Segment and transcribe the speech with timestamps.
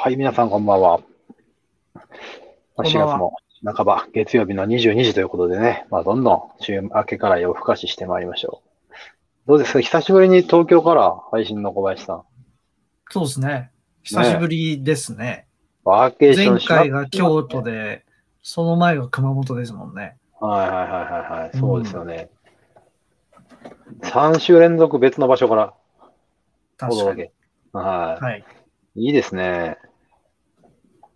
[0.00, 1.00] はい、皆さんこんばんは。
[1.96, 2.02] ま
[2.76, 8.62] あ4こんばんは月も半ば、月曜日の22時ということでね、まあ、どんどん週明けから夜更かししてまいりましょ
[8.94, 8.98] う。
[9.48, 9.80] どうですか？
[9.80, 12.22] 久しぶりに東京から配信の小林さん。
[13.10, 13.72] そうですね。
[14.04, 15.48] 久しぶりですね。
[15.82, 18.04] ワーケーション前回が京都で、
[18.40, 20.16] その前が熊本ですもんね。
[20.38, 21.58] はいはいはいはいはい。
[21.58, 22.30] そうですよね。
[24.02, 25.74] 3週連続別の場所から
[26.88, 27.30] お確かに。
[27.72, 28.24] はい。
[28.24, 28.44] はい。
[28.94, 29.76] いいですね。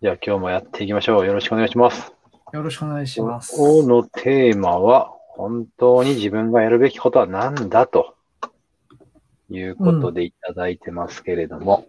[0.03, 1.25] じゃあ今日もやっていきましょう。
[1.25, 2.11] よろしくお願いします。
[2.51, 3.55] よろしくお願いします。
[3.55, 8.13] 今日のテーマは、本当に自分がやるべきことは何だと
[9.49, 11.87] いうことでいただいてますけれども。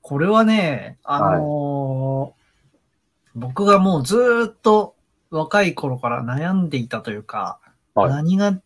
[0.00, 4.94] これはね、あのー僕がもうずーっと
[5.30, 7.58] 若い頃から悩んでいたというか、
[7.94, 8.58] はい何が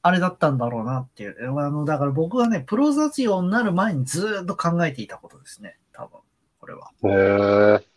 [0.00, 1.60] あれだったんだろうなっていう。
[1.60, 5.76] あの、だから僕がね、プロ雑用になる前にずーっと考えていたことですね。
[5.92, 6.20] 多分、
[6.58, 6.90] これは。
[7.02, 7.93] へえ。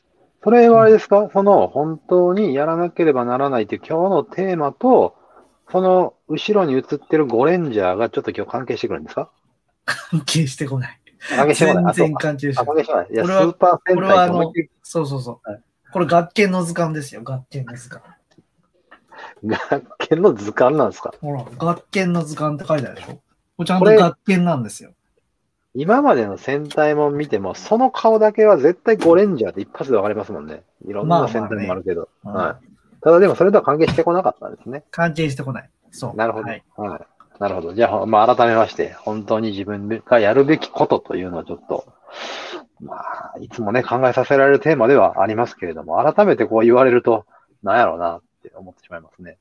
[0.48, 5.18] それはあれですか、その本当にやらなければならないという今日のテーマと、
[5.70, 9.30] その後ろに映ってるゴレンジャーがちょっと今日関係してくるんですか？
[9.84, 11.02] 関係してこない。
[11.36, 11.94] 関係してこない。
[11.94, 12.86] 全然あ関係してこない。
[12.86, 13.08] 関係してこない。
[13.12, 15.50] いや、スこれはーパー戦これはあのそうそうそう。
[15.52, 18.06] はいこれ学研の図鑑ですよ、学研の図鑑。
[19.44, 21.14] 学研の図鑑なんですか？
[21.20, 23.20] ほら、学研の図鑑って書いてあるでしょ
[23.58, 24.94] これちゃんことれ学研なんですよ。
[25.80, 30.64] 今までの戦隊も見ても、その顔だけは絶対ゴレンジャーって一発でわかりますもんね。
[30.88, 32.10] いろんな戦隊もあるけど。
[32.24, 32.68] まあまあねはい。
[33.02, 34.84] ただでもそれとは関係してこなかったんですね。
[34.90, 35.70] 関係してこない。
[35.92, 36.16] そう。
[36.16, 36.48] なるほど。
[36.48, 36.64] はい。
[36.78, 37.40] はい。
[37.40, 37.74] なるほど。
[37.76, 41.86] じゃあ、まあ、改めまして、本当に自分がやるべきことというのをちょっと、
[42.82, 47.28] まあ、いつもね、考えさせられるテーマではありますけれども、改めてこう言われると、
[47.62, 49.38] なんやろうなって思ってしまいますね。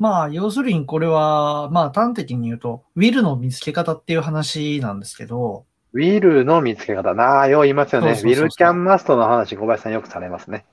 [0.00, 8.12] まあ、要するにこれは、まあ端的に言うと、ウィルの見つけ方っていう話なんですけど、ウィルの見つけ方、なあ、よう言いますよね。
[8.12, 10.64] ウィルキャンマストの話、小林さんよくされますね。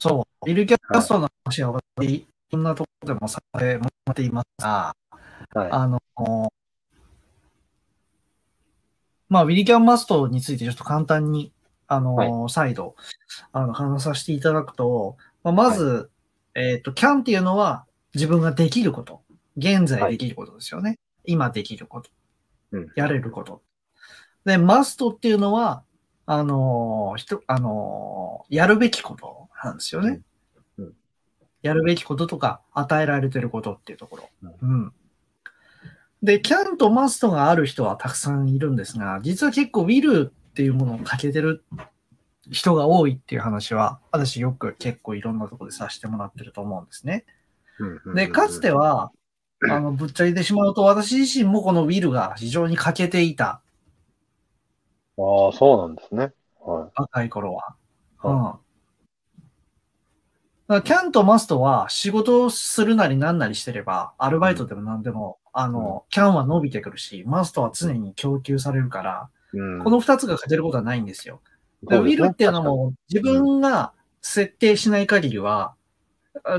[0.00, 4.96] そう、ウィルキャストの話は私、いろんなところでもさせてもらっていますが、
[5.54, 5.70] はい。
[5.70, 6.00] あの、
[9.28, 11.52] まあ、ウィルキャンマストについてちょっと簡単に、
[11.86, 12.96] あの、再度、
[13.52, 16.10] あの、話させていただくと、まあ、まず、
[16.56, 17.84] えっ、と、キャンっていうのは
[18.14, 19.22] 自分ができること。
[19.56, 20.98] 現在できることですよね。
[21.24, 22.10] 今できること。
[22.72, 23.62] うんやれること。
[24.44, 25.84] で、マストっていうのは、
[26.26, 30.08] あの、人、あの、やるべきことなんですよね。
[30.78, 30.94] うんうん
[31.62, 34.28] やるべきこととか、与えられてることっていうところ。
[34.42, 34.92] うんうん。
[36.22, 41.64] で、キャンとマストがある人はたくさんいるんですが、実は結構ウィルっていうものを欠けてる
[42.50, 47.24] 人が多いっていう話は、私よく結構いろんなところでさせてもらってると思うんですね。
[47.78, 49.10] うんうんで、かつて、は、
[49.68, 53.60] あの、 ぶっちゃけてしまうと、私自身もこのウィルが非常に欠けていた、
[55.16, 56.32] ああ、そうなんですね。
[56.60, 57.76] は若い頃は。
[58.18, 58.60] は
[60.68, 60.76] うん。
[60.76, 69.56] だキャンとマストは仕事をするなりなんなりしてれば、アルバイトでも何でも、あの、キャンは伸びてくるし、マストは常に供給されるから、い。
[69.58, 71.40] うんこの二つが欠けることはないんですよ。
[71.88, 73.92] でウィルっていうのも自分が
[74.22, 75.74] 設定しない限りは、あ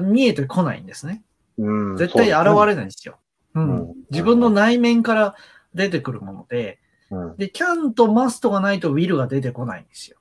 [0.01, 1.23] 見えてこないんですね。
[1.57, 3.17] うん絶対現れれないんですよ。
[4.09, 5.35] 自分の内面から
[5.73, 10.17] 出てくるもので、うん、で、キャンとマストがないとウィルが出てこないんですよ。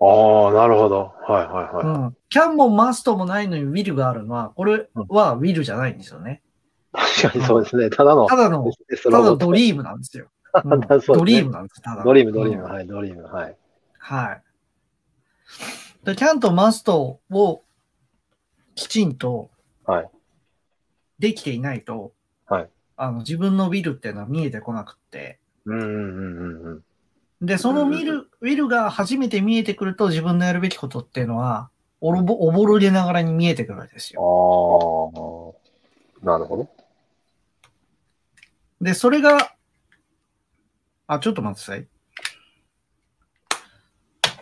[0.00, 1.12] ああ、なるほど。
[1.26, 1.86] はいはいはい。
[1.86, 2.16] うん。
[2.30, 6.42] キャンもマストもないのにウィルがあるのは、これはウィルじゃないんですよね。
[6.92, 7.90] 確かにそうですね。
[7.90, 8.64] ただのただの、
[9.10, 10.26] ただドリームなんですよ。
[10.64, 12.04] うん すねドリームなんです、ただの。
[12.04, 13.56] ドリーム、ドリーム、うんはい、ドリーム、はい。
[13.98, 14.42] はい。
[16.04, 17.62] で、 can と must を
[18.78, 19.50] きちんと
[19.84, 20.10] はい。
[21.18, 22.12] できていないと、
[22.46, 22.68] はい
[23.00, 25.94] あの自分の will っていうのは見えてこなくって、うんうんうんう
[26.44, 26.82] んうん。
[27.46, 35.54] で、その will、will が初めて見えてくると自分のやるべきことっていうのは、おろぼ、おぼろげながらに見えてくるわけですよ。
[36.22, 36.68] ああ、なるほど。
[38.80, 39.54] で、それが、
[41.06, 41.76] あ、ちょっと待ってくださ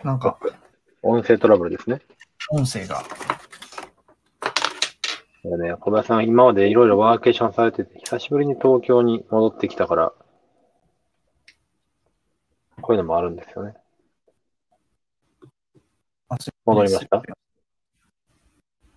[0.01, 0.03] い。
[0.03, 0.39] なんか、
[1.03, 2.01] 音声トラブルですね。
[2.49, 3.03] 音声が。
[5.49, 10.13] これね、小林さん、今までいろいろワーケーションされてて、久しぶりに東京に戻ってきたから、
[12.81, 13.73] こういうのもあるんですよね。
[16.65, 17.23] 戻りました？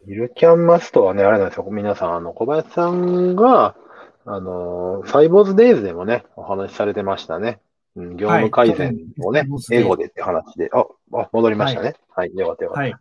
[0.06, 1.67] ゆるキャンマストはね、あれなんですよ。
[1.70, 3.76] 皆さん、あの、小林さんが、
[4.26, 7.61] あの、サイボーズデイズでもね、お話しされてましたね。
[7.94, 11.94] うん、業務改善をね、はい英語でって話で、あ、あ、戻りましたね。
[12.08, 12.81] はい、よかったよかった。
[12.81, 12.91] はい。
[12.91, 13.00] はい。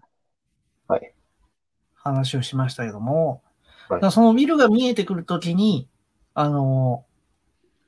[2.01, 3.42] 話をしましたけども、
[3.90, 5.88] はいそのウィルが見えてくるときに、
[6.36, 7.06] あの、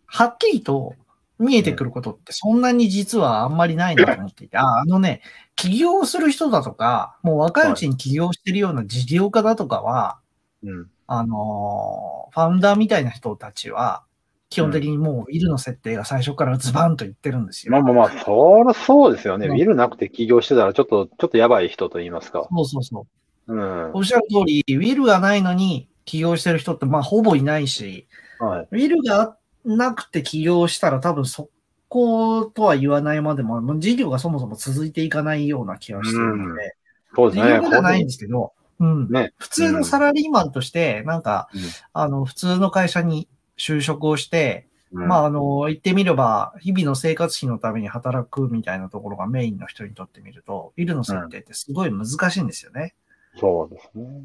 [0.07, 0.95] はっきりと、
[1.37, 5.21] 見えてくることってそんなに実はあんまりないなと思っていて、ああのね、
[5.55, 10.19] 起業する人だとか、もう若いうちに起業してるような事業家だとかは、
[10.63, 10.87] うん。
[11.07, 14.03] あのーファウンダーみたいな人たちは、
[14.49, 17.71] 基本的にもうビルの設定が最初からズバンと言ってるんですよ。
[17.71, 19.47] まあまあまあ、そりゃそうですよね。
[19.47, 22.47] うんビルなくて起業してたら、ちょっと、ちょっとやばい人と言いますか。
[22.49, 23.20] そうそうそう。
[23.51, 23.91] うん。
[23.93, 28.07] おっしゃる通り、ウィルがないのに起業してる人ってまあほぼいないし、
[28.39, 28.67] はい。
[28.71, 31.49] ウィルがなくて起業したら多分そ
[31.89, 36.75] ことは言わないまでも、もう事業がそもそも続いていかないような気がしてるので、
[37.13, 37.53] そうですね。
[37.53, 39.09] 事業家じゃないんですけど、うん。
[39.09, 39.33] ね。
[39.37, 41.61] 普通のサラリーマンとして、なんか、うん
[41.93, 43.27] あの、普通の会社に
[43.57, 52.93] 就職をして、うんまあ、あの、言ってみれば、日々の生活費のために働くみたいなところがメインの人にとってみると、ビルの設定ってすごい難しいんですよね。
[53.37, 54.23] そうですね。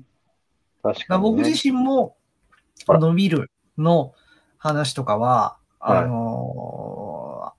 [0.82, 1.30] 確だかに、ね。
[1.30, 2.16] 僕自身も、
[2.88, 4.14] あのビルの
[4.58, 7.52] 話とかは、はいあの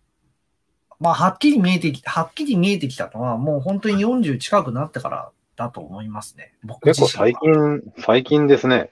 [1.00, 6.54] まあ、はっきり見えてき、はっきり見えてきたのは、もう本当に40近くなってからだと思いますね。
[6.64, 7.20] 僕自結構。
[7.20, 8.90] 最近、最近ですね。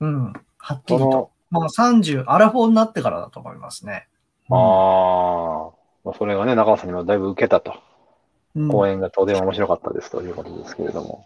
[0.00, 0.32] うん。
[0.58, 1.30] はっきりと。
[1.50, 4.06] まあ、30、アラフォーになってからだと思いますね。
[4.50, 5.70] ああ、
[6.04, 7.72] まあそれがね、中尾さんにもだいぶ受けたと。
[7.72, 11.24] うん講演がとても面白かったですということですけれども。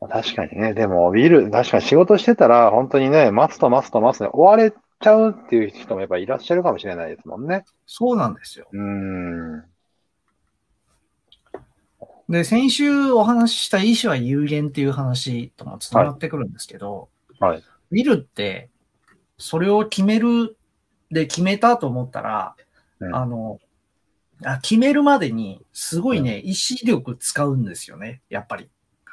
[0.00, 7.64] まあ確かにね、でも、ビル、確かに仕事してたら、本当にね、待つと待つと待つと、終われちゃうっていう人もやっぱいらっしゃるかもしれないですもんね。
[7.86, 8.66] そうなんですよ。
[8.72, 9.64] うーん。
[12.30, 17.08] で、先週お話しした意思は有限っていう話ともつながってくるんですけど、
[17.40, 17.64] はい。
[17.90, 18.70] ウィルって、
[19.36, 20.56] それを決める、
[21.10, 22.54] で決めたと思ったら、
[23.00, 23.58] うんあの、
[24.44, 28.70] あ決めるまでに、すごいね、意志力使うんですよね、やっぱり。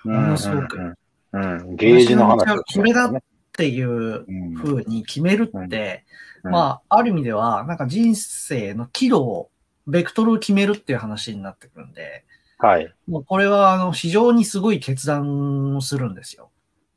[0.07, 0.95] ものすごく。
[1.33, 1.75] うん。
[1.75, 3.23] ゲージの話をこれだっね。
[3.57, 6.05] ていううん風に決めるって、
[6.43, 9.49] うんまあ、ある意味では、なんか人生の岐路を、
[9.87, 12.25] ベクトルを決めるっていう話になってくるんで、
[12.59, 12.93] はい。
[13.07, 16.49] もうこれは、あの、非常にすごい決断をするんですよ。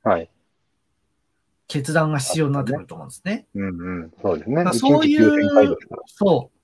[0.03, 0.31] はい。
[1.69, 3.47] 決断が必要になってくると思うんですね。
[3.55, 4.13] うんうん。
[4.21, 4.65] そうですね。
[4.73, 6.61] そういうそう。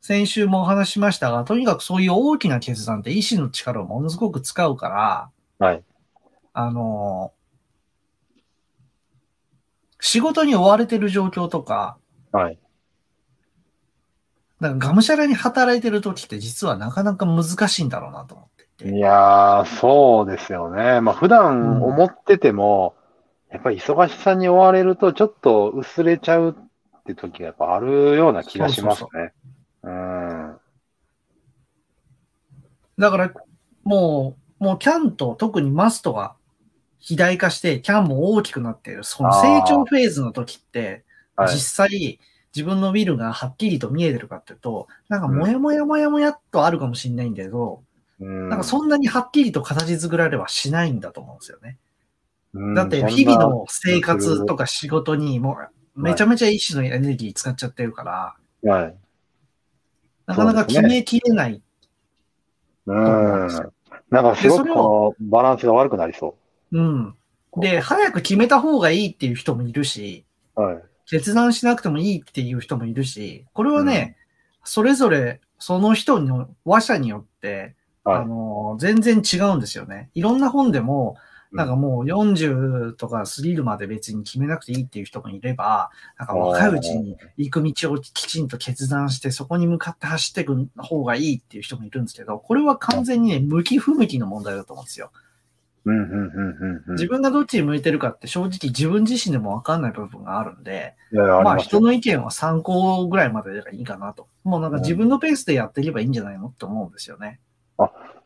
[0.00, 5.84] 先週もお話ししましたが、とにかくそういう大きな決断って意志の力をものすごく使うから、はい。
[6.52, 7.32] あの
[10.00, 11.98] 仕事に追われてる状況とか、
[12.32, 12.58] はい。
[14.60, 18.96] なんかがむしゃらに働いてる時って実はなかなか難しいんだろうなと思っていて。
[18.96, 21.00] いやー、そうですよね。
[21.00, 22.96] まあ、普段思ってても、
[23.52, 26.56] やっぱり忙しさに追われると、ちょっと薄れちゃう
[27.00, 29.32] って時がやっぱあるような気がしますね。
[29.82, 30.56] うん。
[32.98, 33.32] だから、
[33.84, 36.34] もう、もうキャンと特にマストが
[36.98, 41.04] 肥大化して、キャンも大きくなっている、その成長フェーズの時って、
[41.36, 41.54] はい。
[41.54, 42.18] 実際
[42.54, 47.82] 自分のビルがはっきりと見えてるかっていうと、なんかもやもやもやもやっとあるかもしれないんだけど、
[48.20, 51.78] うんなんかそんなにはっきりと形作られはしないんだと思うんですよね。
[52.52, 55.56] うんだって日々の生活とか仕事にも
[55.94, 58.02] うめちゃめちゃ意志のエネルギー使っちゃってるか
[58.62, 58.96] ら、はい。
[60.26, 61.62] なかなか決めきれない。
[62.86, 63.72] うん。
[64.10, 66.36] なんかすごくこのバランスが悪くなりそ
[66.72, 67.14] うん。
[67.56, 70.24] で、早く決めた方がいいっていう人もいるし、
[70.56, 70.60] う。
[70.60, 70.82] はい。
[71.06, 74.16] 決断しなくてもいいっていう人もいるし、これはね、
[74.62, 80.10] それぞれその人の話者によって、はいあの、全然違うんですよね。
[80.14, 81.16] いろんな本でも、
[81.52, 95.10] なんかもう40とか過ぎるまで別に決めなくていいっていう人もいれば、なんか若いうちに行く道をきちんと決断して、そこに向かって走っていく方がいいっていう人もいるんですけど、これは完全にね、向き不向きの問題だと思うんですよ。
[95.84, 96.92] うん、うん、うん、うんうん。
[96.94, 104.28] 自分がどっちに向いてるかって正直自分自身でもわかんない部分があるんで、いやいやありまあ人の意見は参考ぐらいまででいいかなと。
[104.44, 107.40] もうなんか自分のペースでやっていけばいいんじゃないのって思うんですよね。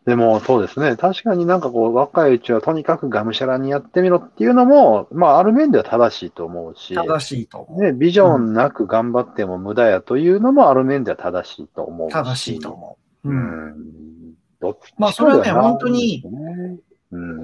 [0.05, 0.97] でも、そうですね。
[0.97, 7.83] 確かになんかこう、若いうちはとにかくがむしゃらにやってみろっていうのも、まあ、ある面では正しいと思うし、正しいと思う。
[7.83, 12.13] ね、ビジョンなく頑張っても無駄やというのもある面では正しいと思うし。
[12.15, 13.29] 正しいと思う。
[13.29, 13.39] ううん。
[13.39, 13.75] ん。
[14.61, 16.25] どっちかまあそれはね本当に。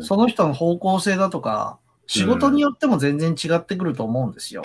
[0.01, 4.63] その人の方向性だとか、仕事によっても全然違ってくると思うんですよ。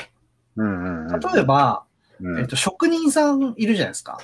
[0.55, 1.83] うんうんうん、例えば、
[2.21, 4.17] うん、えっと、職人さんいるじゃないですか。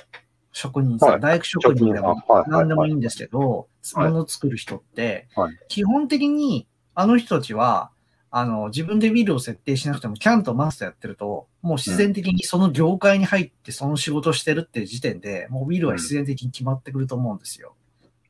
[0.52, 7.90] 職人さん、はい大工職人でも何でもいいんですけど、はい物作る人ってはい、基本的にあの人たちは、
[8.30, 17.74] あの、自分でビルを設定しなくても、キャンとマスターやってると、もう自然的にその業界に入ってその仕事をしてるっていう時点で、もうビルは必然的に決まってくると思うんですよ。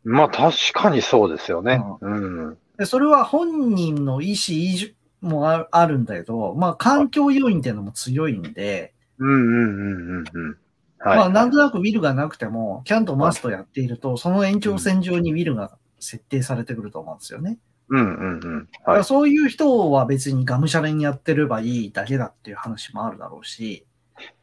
[0.05, 1.83] まあ確かにそうですよね。
[2.01, 2.11] う
[2.51, 2.59] ん。
[2.79, 10.57] でそれは本人の意思もああるんだけど、まあ環境要因っていうのも強いんで、うんうんうんうんうん。
[11.01, 11.19] はい。
[11.19, 17.59] まあ、なんとなくウィルがなくても、キャンとマストやっていると、その延長線上にウィルが設定されてくると思うんですよね。
[17.89, 19.05] うんうんうん。
[19.05, 23.87] そういう人は別にがむしゃらにやってればいいだけだっていう話もあるだろうし、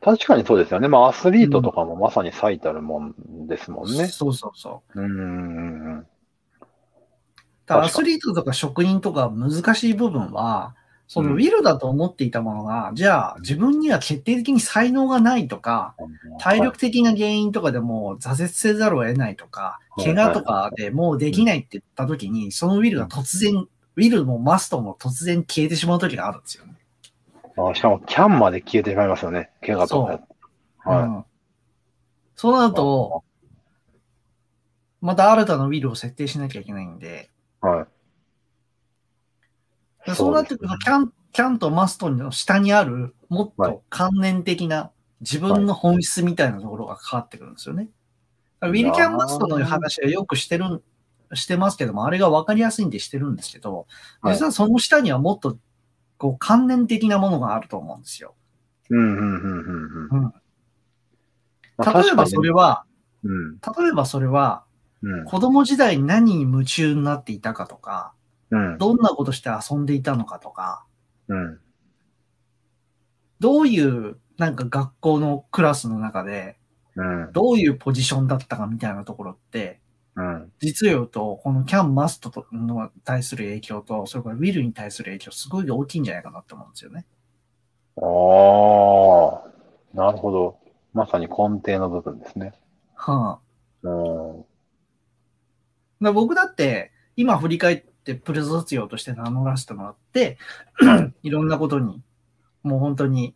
[0.01, 0.87] 確かにそうですよね。
[0.87, 4.07] まあ、アスリートとかもまさに最たるもんですもんね。
[4.07, 5.01] そうそうそう。
[5.01, 6.07] うんうんうん。
[7.67, 10.75] アスリートとか職人とか難しい部分は、
[11.07, 15.95] そのうんウィルだと思っていたものが、じゃあ自分には決定的に才能がないとか、
[16.39, 23.55] 体力的な原因とかでもう挫折せざるを得ないとか、はい怪我とかでもうできないって言った時に、そのウィルが突然、
[23.95, 26.75] ウィルもマストも突然消えてしまう時があるんですよね。
[27.57, 29.49] あしかも、キャンまで消えてしまいますよね。
[29.65, 30.21] 怪我とか。
[30.87, 31.25] はうん
[32.35, 33.23] そうなると、
[35.01, 37.31] また新たなウィルを設定しなきゃいけないんで、
[37.63, 37.65] い。
[37.65, 37.87] はい。
[40.15, 43.71] そうなってくると、キャン、キャンとマストの下にある、もっはい。
[43.73, 47.89] と関連的な自分の本質みたいなところが関わってくるんですよね。
[48.61, 50.83] ウィルキャンマストの話はよくしてる、
[51.33, 53.87] してますけども、あれが分かりやすいんでしてるんですけど、
[54.21, 54.33] はい。
[54.33, 55.57] 実はその下にはもっと、
[56.17, 58.33] こう、関連的なものがあると思うんですよ。
[58.89, 60.33] うんうんうんうん
[61.79, 62.85] 例えばそれ、は、
[63.61, 64.63] 確かに例えばそれは、
[65.03, 65.25] うん。
[65.25, 68.13] 子供時代に何に夢中になっていたかとか、
[68.51, 68.77] うん。
[68.77, 70.85] どんなことして遊んでいたのかとか、
[71.27, 71.59] うん。
[73.39, 76.57] どういう、なんか学校のクラスの中で、
[76.95, 77.31] うん。
[77.33, 79.81] どういうポジションだったかみたいなところって、
[80.15, 80.51] うん。
[80.59, 87.05] 実を言うと、このキャンマストとの対する影響と、それからウィルに対する影響、すごい大きいんじゃないかなって思うんですよね。
[87.97, 90.57] ああ、なるほど。
[90.93, 92.53] まさに根底の部分ですね。
[92.95, 93.39] は
[93.83, 93.89] あ、う
[94.39, 94.45] ん。
[96.01, 100.37] だ僕だって、今振り返ってプレ卒業として名乗らせてもらって、
[101.23, 102.01] いろんなことに、
[102.63, 103.35] もう本当に、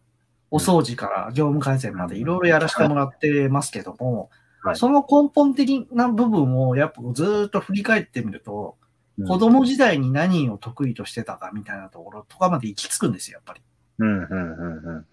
[0.50, 4.30] お掃除から業務改善までいろいろやらせてもらってますけども、
[4.64, 8.76] はいその根本的な部分をやっぱずーっと振り返ってみると、
[9.18, 13.62] うん子供時代に何を得意としてたかみたいなところとかまで行き着くんですよ、やっぱり。
[14.00, 15.06] うん、うん、うん、うん。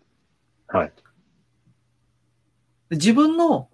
[0.69, 0.93] はい。
[2.91, 3.69] で自分の、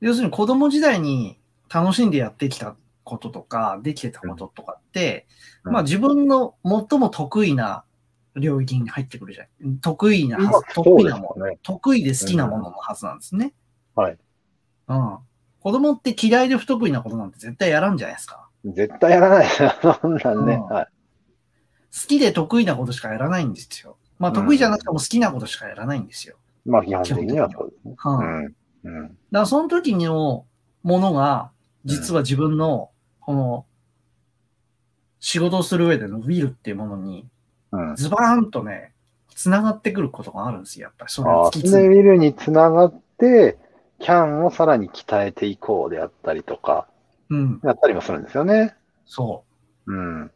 [0.00, 1.38] 要するに子供時代に
[1.68, 5.26] 楽しんでやってきたこととか、できてたこととかって、
[5.64, 7.84] うんまあ自分の最も得意な
[8.34, 9.78] 領域に入ってくるじゃん。
[9.78, 11.58] 得意なはず、得意なもの、ね。
[11.62, 13.54] 得意で好きなもののはずなんですね。
[13.94, 14.18] はい。
[14.88, 15.18] うん。
[15.60, 18.48] 子供って嫌いで不得意なことなんて絶対やらんじゃないですか。
[18.64, 20.54] 絶対やらないなんね。
[20.54, 20.86] うんはい。
[20.86, 23.96] 好きで得意なことしかやらないんですよ。
[24.18, 26.36] まあ得意じゃなくても好きなことしかやらないんですよ。
[26.64, 27.96] まあ、基本的にはそうですね。
[28.04, 28.18] うん。
[28.18, 28.54] うん。
[28.84, 29.08] うん。
[29.08, 30.46] だからその時の
[30.82, 31.52] ものが、
[31.84, 32.90] 実は自分の、
[33.26, 33.66] この、
[35.18, 37.26] 仕事をする上でのウィルっていうものに、
[37.72, 37.96] うん。
[37.96, 38.92] ズバーンとね、
[39.34, 41.12] 繋がってくることがあるんですよ、やっぱり。
[41.12, 43.58] それああ、を突き詰めウィルにつながって、
[43.98, 46.86] キャンをさらに鍛えていこうであったりとか、
[47.28, 48.76] うん、やったりもするんですよね。
[49.04, 49.42] そ
[49.86, 50.30] うん。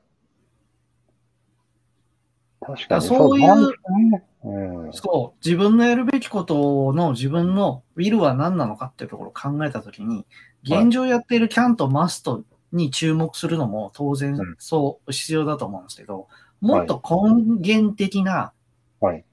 [2.60, 3.02] 確だかに。
[3.02, 4.92] そういう。。
[4.92, 5.38] そう。
[5.44, 10.26] 自分のやるべきことの自分のウィルは何なのかっていうところを考えたときに、
[10.64, 16.28] 現状やっているキャンとマストに注目するのも当然うんそう必要だと思うんですけど、
[16.60, 18.52] もっと根源的な
[19.00, 19.24] はい。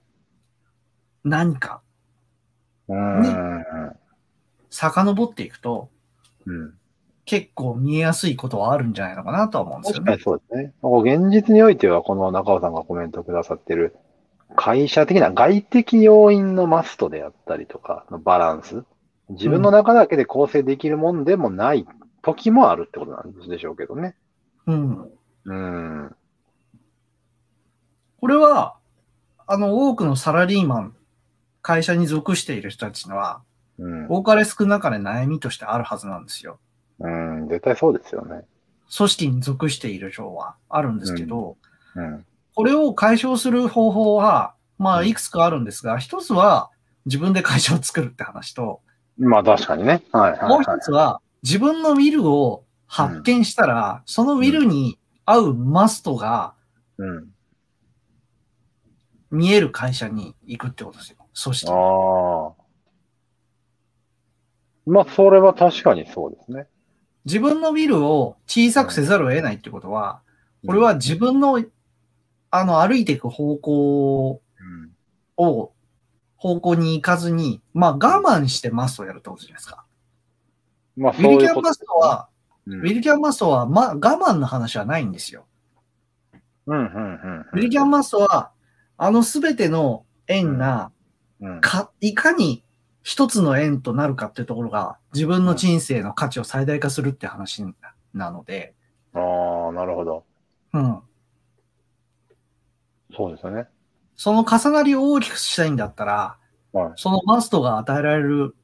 [1.24, 1.82] 何か
[2.88, 3.66] うん。
[4.70, 5.90] 遡っていくと、
[6.46, 6.74] うん。
[7.26, 10.18] 結構見えやすいことはあるんじゃないのかなとは思うんですよね。
[10.24, 10.74] そうですね。
[10.82, 13.98] 現実においては、この中尾さんがコメントくださってる、
[14.56, 18.86] 会社的な外的要因のマストであったりとかのバランス。
[19.30, 21.86] 自分の中だけで構成できるもんでもない
[22.28, 24.16] 時もあるってことなんでしょうけどね。
[24.66, 25.12] うん。
[25.46, 26.16] うん。
[28.20, 28.76] これは、
[29.46, 30.96] あの、多くのサラリーマン、
[31.62, 33.42] 会社に属している人たちのは、
[33.78, 34.08] うん。
[34.10, 36.60] 多かれ少なかれ悩みとしてあるはずなんですよ。
[37.00, 37.48] うん。
[37.48, 38.44] 絶対そうですよね。
[38.96, 41.58] 組織に属している人はあるんですけど、
[41.96, 42.26] うん。
[42.56, 46.72] これを解消する方法は、まあ、うんいくつかあるんですが、一つは
[47.06, 48.82] 自分で会社を作るって話と、
[49.18, 50.04] まあ確かにね。
[50.12, 50.50] はいはい、はい。
[50.50, 56.56] もう一つは自分のウィルを発見したら、そのウィルに合うマストが
[56.98, 57.30] うん。
[59.32, 61.18] 見える会社に行くってことですよ。
[61.42, 61.78] 組織に。
[61.78, 62.54] ああ。
[64.86, 66.68] まあ、それは確かにそうですね。
[67.26, 70.22] 自分のウィルを小さくせざるを得ないってことは、
[70.66, 71.64] これは自分の、
[72.52, 75.72] あの、歩いていく方向うん、を、
[76.38, 79.87] 方向に行かずに、まあ我慢してマストをやるってことじゃないですか。
[80.98, 82.38] まあ、ウィルキャンマストは、うん
[82.70, 85.46] ウィルキャンマストは、ま、我慢の話はないんですよ。
[86.66, 87.46] うん、うん、うん。
[87.54, 88.52] ウィルキャンマストは、
[88.98, 90.92] あのすべての縁が、
[91.40, 91.62] うん。
[91.62, 92.66] か、いかに
[93.04, 97.64] 一つの円となるかっていうところが自分の人生の価値を最大化するって話
[98.14, 98.74] なので、
[99.14, 99.20] あ
[99.70, 100.26] あ、なるほど。
[100.74, 101.00] うん。
[103.16, 103.68] そうですよね。
[104.18, 106.38] その重なりを大きくしたいんだったら、
[106.74, 106.92] はい。
[106.98, 108.56] そのマストが与えられる、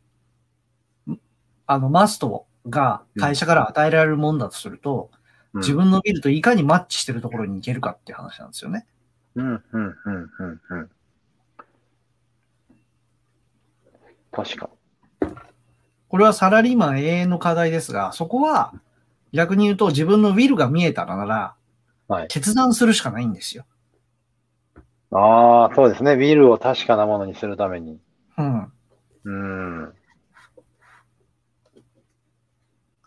[1.65, 5.23] あの、マストが会社から与えられるもんだとすると、うん
[5.55, 8.87] 自分のビルといかにマッチしてるところに行けるかっていう話なんですよね。
[9.35, 9.95] うん、うん、うん、
[10.39, 10.89] うん、うん。
[14.31, 14.71] 確か
[16.07, 18.73] これはサラリーマン永遠の課題ですが、そこは
[19.31, 21.55] 逆に言うと自分のウィルが見えたらなら、
[22.07, 23.65] はい決断するしかないんですよ。
[25.11, 26.17] ああ、そうですね。
[26.17, 27.99] ビルを確かなものにするために。
[28.37, 28.71] うん。
[29.23, 29.93] うん。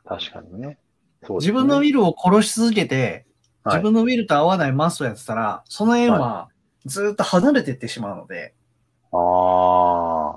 [0.06, 0.78] 確かにね。
[1.24, 3.26] そうです自ね分のウィルを殺し続けて、はい
[3.66, 6.48] 自分のウィルと合わないマストやってたら、その縁は
[6.84, 8.54] ずっと離れていってしまうので、
[9.10, 10.36] あ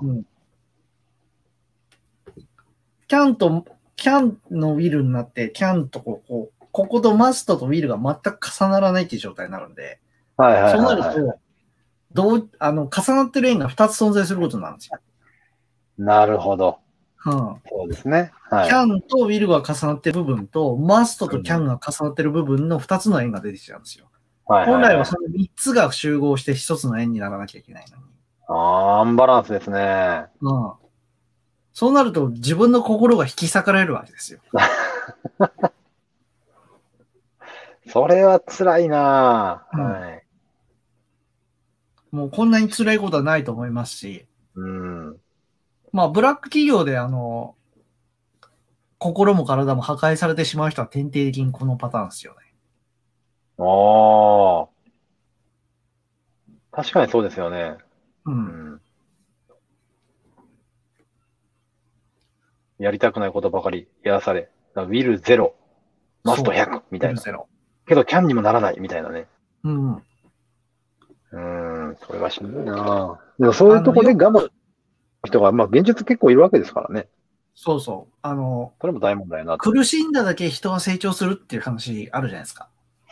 [3.06, 10.00] キャンと、キャンのウィルになって、キャンとこう、こうこことマストとウィルが全く重ならないっていう状態になるんで、
[10.36, 11.14] はいはいそうはい、はい。
[11.14, 11.38] なると、
[12.12, 14.98] どう、あの、重なってる円が2つ存在することになるんですよ。
[15.98, 16.78] なるほど。
[17.26, 17.32] うん。
[17.68, 18.32] そうですね。
[18.50, 18.68] はい。
[18.68, 24.06] キャンとウィルが重なってる部分と、マストとキャンが重なってる部分の2つの円が出てきちゃうんですよ。
[24.46, 28.02] はいはい本来はその3つが集合して1つの円にならなきゃいけないのに。
[28.48, 30.24] ああ、アンバランスですね。
[30.40, 30.72] うん。
[31.72, 34.40] そうなると自分の心が引き裂かれるわけですよ。
[37.86, 40.24] それは辛いなぁ、うんはい。
[42.10, 44.99] もうこんなに辛いことはないと思いますし、うん。
[45.92, 47.54] まあ、ブラック企業であの、
[48.98, 52.38] 心も体も破壊されてしまう人は典型的にこのパターンですよね。
[53.58, 54.68] ああ。
[56.72, 57.76] 確かにそうですよね。
[58.26, 58.30] う。
[58.30, 58.80] うんん。
[62.78, 65.54] やりたくないことばかりやらされ、ウィルゼロ、
[66.22, 67.20] マスト100みたいな。
[67.20, 67.48] ゼロ。
[67.86, 69.26] けどキャンにもならないみたいなね。
[69.64, 69.94] うん。
[69.94, 71.38] うー
[71.92, 74.50] ん、それはしんどいなぁでもそういうとこで我慢
[75.24, 77.08] 人が、まあ現実結構いるわけですからね。
[77.54, 78.14] そうそう。
[78.22, 79.70] あの、それも大問題やなと。
[79.70, 82.68] 苦しんだだけ人は成長するっていう話あるじゃないですか。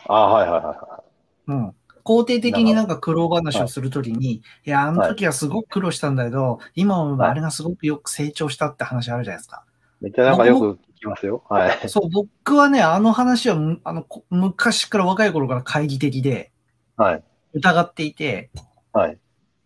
[0.07, 1.03] ああ、はいはいはいは
[1.47, 1.75] うん。
[2.03, 9.63] 肯定的になんか苦労話をするときに、いや、あの時はすごく苦労したんだけど、今思えばあれがすごくよく成長したって話あるじゃないですか。
[10.01, 10.05] い。
[10.05, 11.43] めっちゃなんかよく聞きますよ。
[11.49, 11.89] はい。
[11.89, 16.51] そう、僕はね、あの話はむ、あの、こ昔から若い頃から懐疑的で
[16.97, 17.23] はい。
[17.53, 18.49] 疑っていて、
[18.93, 19.17] はい。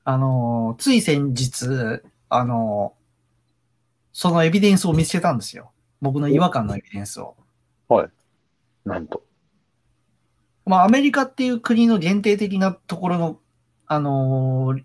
[0.03, 2.01] あのー、つい先日、
[2.35, 2.99] あのー、
[4.11, 5.71] そのエビデンスを見つけたんですよ。
[6.01, 7.35] 僕の違和感のエビデンスを。
[8.85, 9.23] なんと。
[10.65, 13.39] まあ、アメリカっていう国の限定的なところの、
[13.87, 14.83] あのー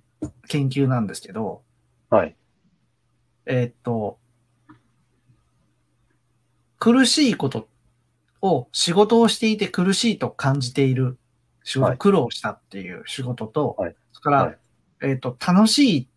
[0.49, 1.63] 研究なんですけど、
[2.11, 2.35] はい。
[3.47, 4.19] えーっと、
[6.79, 7.69] 苦しいこと
[8.43, 11.19] を、仕事をしていて苦しいと感じている
[11.63, 14.59] 仕事、はい苦労したっていう仕事と、はいそれから、はい
[15.03, 16.09] えーっと、楽しい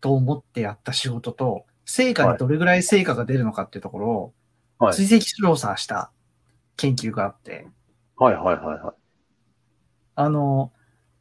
[0.00, 4.34] と思ってやった仕事と、成果にどれぐらい成果が出るのかっていうところを
[4.78, 4.94] はい。
[4.94, 6.12] 追跡調査した
[6.76, 7.66] 研究があって、
[8.16, 8.94] はいはいはいはい。
[10.14, 10.72] あの、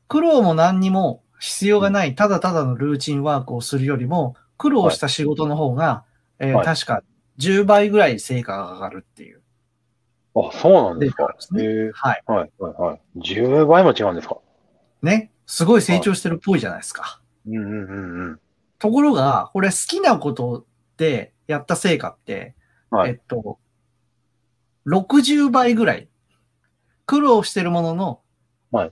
[0.08, 6.04] 苦労も何にも必要がない、ただただのルーチンワークをするよりも、苦労した仕事の方が、
[6.40, 7.02] えーはい確か
[7.40, 9.42] 10倍ぐらい成果が上がるっていう
[10.36, 11.36] あ、そうなんですか。
[11.40, 11.64] すね。
[11.64, 11.92] へえ。
[11.94, 12.24] はい。
[12.26, 13.20] はいはいはい。
[13.20, 14.38] 10倍も違うんですか。
[15.02, 15.32] ね。
[15.46, 17.22] すごい成長してるっぽいじゃないですか。
[17.48, 18.40] うんうんうんうん。
[18.80, 20.66] ところが、これ好きなこと
[20.98, 22.56] でやった成果って、
[22.90, 23.60] はいえっと、
[24.88, 26.08] 60倍ぐらい。
[27.06, 28.22] 苦労してるものの、
[28.72, 28.92] はい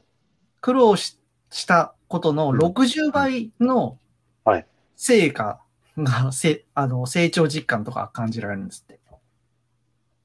[0.62, 1.20] 苦労し
[1.52, 4.00] したことの60倍の
[4.44, 5.62] はい成果
[5.98, 9.00] が、せあの成長実感とか感じられるんですって。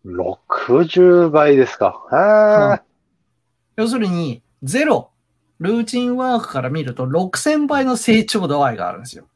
[0.07, 2.07] 60倍ですか？
[2.12, 2.83] へえ。
[3.77, 5.11] 要するに、ゼロ、
[5.59, 9.27] ルーチンワークから見ると6000倍の成長度合いがあるんですよ。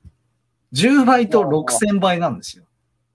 [0.74, 2.64] 10倍と6000倍なんですよ。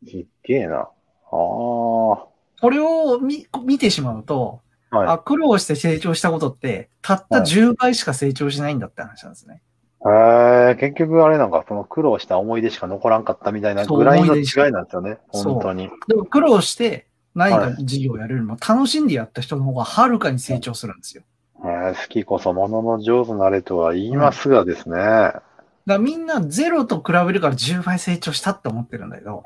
[0.08, 0.78] すっげえな。
[0.78, 0.89] ああ。
[1.32, 5.08] これを見見てしまうと、はい。
[5.08, 9.62] あ、苦労して成長したことって、たった10倍しか成長しないんだって話なんですね。
[10.06, 15.17] へえ、結局あれなんか、その苦労した思い出しか残らんかったみたいなぐらいの違いなんですよね。
[15.28, 15.89] 本当に。
[16.08, 21.24] でも苦労して何か事業をやるよりも楽しんでやった人の方がはるかに成長するんですよ。
[21.62, 24.95] えー好きこそものの上手なれとは言いますがですね。
[24.95, 25.43] だか
[25.93, 29.43] らみんなゼロと比べるから10倍成長したって思ってるんだけど、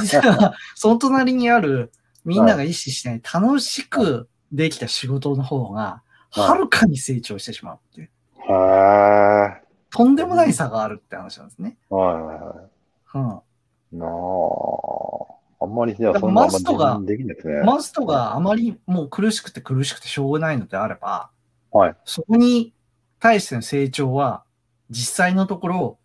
[0.00, 1.92] 実 はその隣にある
[2.24, 8.10] みんなが意識しない楽しくできた仕事の方がはるかに成長してしまうっていう。
[8.52, 11.78] へとんでもない差があるって話なんですね。
[11.90, 12.68] いはいは
[13.14, 13.18] い。
[13.18, 13.98] うん。
[13.98, 15.36] なあ。
[15.58, 17.62] あんまり、じゃそんなマストがないですね。
[17.62, 21.30] マストがあまりもう苦しくて苦しくてしょうがないのであれば、
[21.70, 21.96] はい。
[22.04, 22.74] そこに
[23.20, 24.44] 対しての成長は、
[24.90, 25.98] 実際のところ、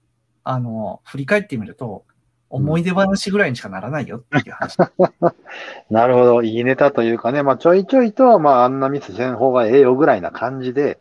[0.44, 2.06] あの、振り返ってみると、
[2.50, 4.78] 思い出話ぐらいにしかならないよっていう話。
[5.90, 6.44] なるほど。
[6.44, 11.00] いいネタというかね、まあ、ちょいちょいと、まあ、あんなミスせん方がええよぐらいな感じで、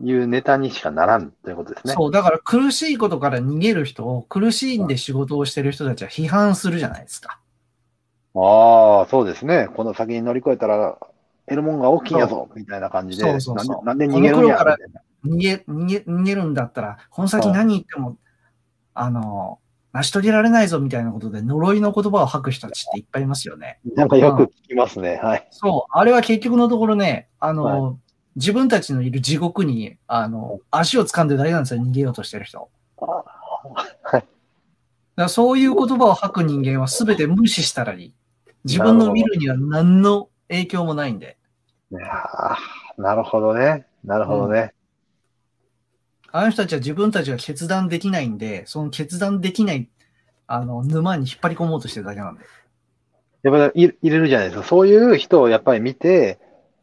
[0.00, 1.94] いうネタにしかならんということですね。
[1.94, 7.40] そう、だから苦しいことから逃げる人を、苦しんで仕事をしてる人たちは批判するじゃないですか。
[8.36, 9.68] ああ、そうですね。
[9.74, 10.98] この先に乗り越えたら、
[11.46, 13.22] 得るもんが大きいんやぞ、みたいな感じで。
[13.22, 14.76] そうそうそうなんで、逃げるんやから
[15.24, 18.16] 逃げ、逃げ、逃げるんだったら、この先何言っても、
[18.94, 19.58] あの、
[19.92, 23.78] 成し遂げられないぞみたいなことで呪いの言葉を吐く人たちっていっぱいいますよね。
[23.94, 25.20] なんかよく聞きますね。
[25.22, 25.46] はい。
[25.50, 27.98] そう、あれは結局のところね、あの、
[28.36, 32.68] 自分たちのいる地獄に、あの、足を掴んでだけなんですよ、逃げようとしてる人。
[33.00, 33.24] だか
[34.02, 34.24] はい。
[35.16, 38.14] らそういう言葉を吐く人間は全て無視したらいい。
[38.64, 41.36] 自分の見るには何の影響もないんで。
[41.90, 43.86] いやーなるほどね。
[44.04, 44.72] なるほどね。
[46.30, 49.88] あの人たちは自分たちが決断できないんで、その決断できない、
[50.46, 52.44] あの、沼に引っ張り込もうとしてるだけなんで。
[53.44, 54.66] やっぱり入れるじゃないですか。
[54.66, 56.40] そういう人をやっぱり見て、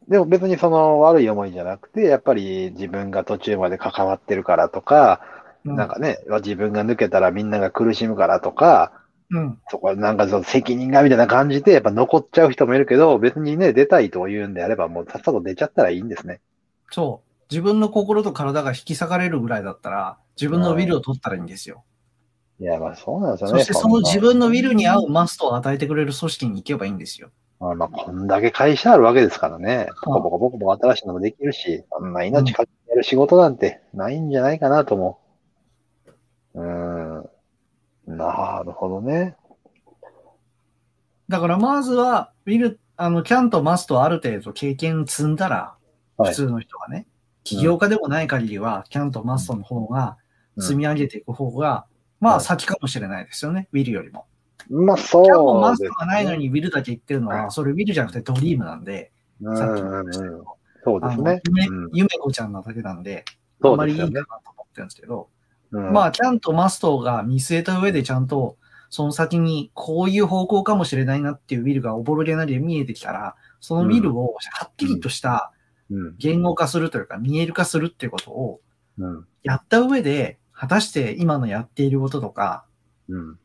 [0.08, 5.20] でも別にその悪い思いじゃなくて、やっぱり自分が途中まで関わってるからとか、
[5.64, 9.01] うんなんかね、自分が抜けたらみんなが苦しむからとか、
[9.32, 9.58] うん。
[9.68, 16.40] そこはなんかその責任がみたいな感じで、やっぱ残っちゃう人もいるけど、別にね、出たいと言うんであれば、もうさっさと出ちゃったらいいんですね。
[16.90, 17.44] そう。
[17.50, 21.82] 自分の心と体が引き裂かれるぐらいだったら、自分のウィルを取ったらいいんですよ。
[22.60, 23.58] いや、まあそうなんですよね。
[23.58, 27.30] そしてその自分のウィルに合うマストを与えてくれる組織に行けばいいんですよ。
[27.58, 29.88] まあ、まあ、こんだけ会社あるわけですからね。
[30.04, 35.20] ボコボコボコボコ新しいのもできるし、そんな命かける仕事なんてないんじゃないかなと思
[36.54, 36.60] う。
[36.60, 37.31] うーん。
[38.06, 39.36] なるほどね。
[41.28, 45.76] だからまずは、ウィル、あの、キャンとマストをある程度経験積んだら、
[46.16, 46.30] はい。
[46.30, 47.06] 普通の人がね、
[47.44, 50.18] 起業家でもない限りは、キャンとマストの方が
[50.58, 51.86] 積み上げていく方が、
[52.20, 52.44] まあはい。
[52.44, 54.26] 先かもしれないですよね、ウィルよりも。
[54.68, 59.10] まあ、キャンもそうですマストがないのにウィルだけ言ってるのは、それウィルじゃなくてドリームなんで、
[59.40, 59.56] うん。
[59.56, 61.40] さっきも言いましたけど、あのそうですね。
[61.46, 63.98] 夢うん、夢子ちゃんなだけなんで、あそんまりいい。
[63.98, 65.28] かなと思ってるんですけど、
[65.72, 68.56] うんまあ、キャンとマストが見据えた上でちゃんと、
[68.90, 75.52] その先にこういう方向かもしれないなっていうウィルがおぼろげなりで見えてきたら、そのウィルをはっきりとした
[75.90, 76.16] うん。
[76.18, 78.60] 言語化するというか、見える化するっていうことを
[78.98, 79.26] うん。
[79.42, 82.64] やった上で、果たして今のやっていることとか、
[83.08, 83.38] うん。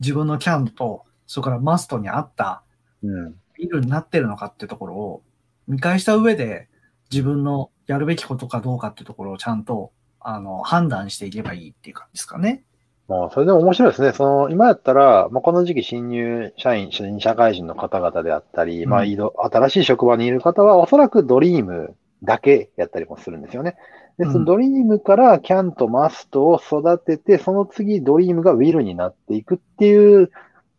[0.00, 2.62] 自分のキャンと、それからマストに合った
[3.02, 3.26] うん。
[3.26, 5.22] ウィルになってるのかってところを
[5.68, 6.68] 見返した上で、
[7.10, 9.92] 自分のやるべきことかどうかってところをちゃんと、
[10.24, 12.64] あの、判断していけばいいっていう感じですかね。
[13.06, 14.12] まあ、それでも面白いですね。
[14.12, 23.76] その、今やったら、まあ、この時期新入社員、新社会人の方々であったり、うんまあ、新しい職場にいる方は、おそらくドリームだけやったりもするんですよね。
[24.16, 30.30] で、うんそのドリームからキャンとマストを育てて、その次ドリームがウィルになっていくっていう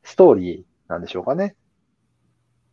[0.03, 1.55] ストーリーなんでしょうかね。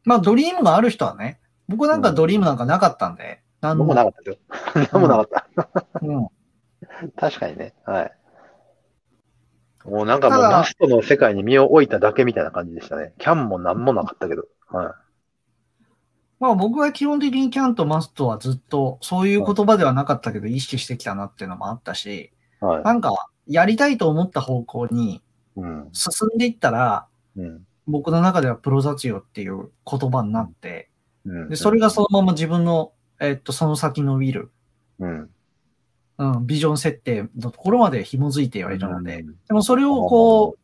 [0.04, 4.88] まあ、ドリームがある人はね、僕なんかドリームなんかなかったんで、なん僕もなかったですよ。
[4.92, 6.00] 何もなかった。
[6.00, 6.28] うん。
[7.16, 7.74] 確かにね。
[7.84, 8.12] はい。
[9.84, 13.14] もうなんかもうマストの世界に身を置いただけみたいな感じでしたね。
[13.18, 14.44] キャンも何もなかったけど。
[14.68, 14.96] は
[16.38, 22.64] まあ僕は基本的にキャンとマストはずっとそういう言葉ではなかったけど意識してきたなっていうのもあったし、い。
[22.64, 22.84] はい。
[22.84, 23.14] なんか
[23.46, 25.22] やりたいと思った方向に
[25.56, 25.88] うん。
[25.92, 27.66] 進んでいったら、うん。
[27.86, 30.90] 僕の中ではプロ雑用っていう言葉になって、
[31.24, 31.48] うん。
[31.48, 34.50] で、それがそのまま自分の、えっと、その先のウィル、
[34.98, 35.30] うん。
[36.22, 40.58] うん、ビジョン設定のところまで紐づいてはいるので、うんでもそれをこう、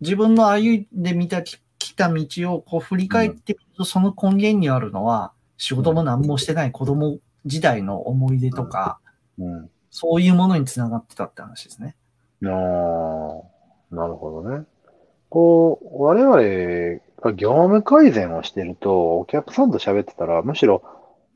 [0.00, 8.98] 自分の歩んでみたき来た道をこう振り返ってみると、その根源にあるのは、仕事も何もしてない子供時代の思い出とか、
[9.38, 9.70] うん。
[9.90, 11.94] そういうものにつながってたって話ですね。
[12.44, 14.64] ああ、なるほどね。
[15.30, 20.82] こう、我々が業務改善をしてると、お客さんと喋ってたら、むしろ、